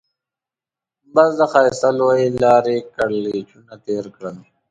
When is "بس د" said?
1.13-1.41